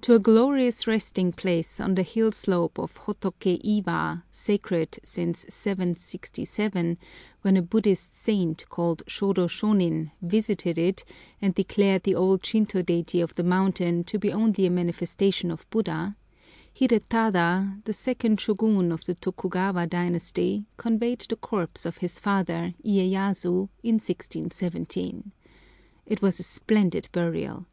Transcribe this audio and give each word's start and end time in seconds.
To 0.00 0.14
a 0.14 0.18
glorious 0.18 0.86
resting 0.86 1.32
place 1.32 1.80
on 1.80 1.94
the 1.94 2.02
hill 2.02 2.32
slope 2.32 2.78
of 2.78 2.94
Hotoké 3.00 3.60
Iwa, 3.62 4.24
sacred 4.30 4.98
since 5.04 5.44
767, 5.50 6.96
when 7.42 7.58
a 7.58 7.60
Buddhist 7.60 8.16
saint, 8.16 8.66
called 8.70 9.02
Shôdô 9.06 9.50
Shônin, 9.50 10.12
visited 10.22 10.78
it, 10.78 11.04
and 11.42 11.54
declared 11.54 12.04
the 12.04 12.14
old 12.14 12.40
Shintô 12.40 12.82
deity 12.86 13.20
of 13.20 13.34
the 13.34 13.42
mountain 13.42 14.02
to 14.04 14.18
be 14.18 14.32
only 14.32 14.64
a 14.64 14.70
manifestation 14.70 15.50
of 15.50 15.68
Buddha, 15.68 16.16
Hidetada, 16.74 17.84
the 17.84 17.92
second 17.92 18.38
Shôgun 18.38 18.90
of 18.90 19.04
the 19.04 19.14
Tokugawa 19.14 19.86
dynasty, 19.86 20.64
conveyed 20.78 21.18
the 21.28 21.36
corpse 21.36 21.84
of 21.84 21.98
his 21.98 22.18
father, 22.18 22.72
Iyéyasu, 22.82 23.68
in 23.82 23.96
1617. 23.98 25.32
It 26.06 26.22
was 26.22 26.40
a 26.40 26.44
splendid 26.44 27.10
burial. 27.12 27.66